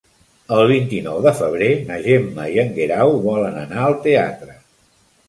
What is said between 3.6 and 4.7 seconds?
anar al teatre.